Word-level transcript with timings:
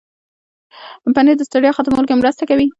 پنېر 1.15 1.35
د 1.37 1.41
ستړیا 1.49 1.71
ختمولو 1.77 2.07
کې 2.09 2.15
مرسته 2.21 2.43
کوي. 2.49 2.67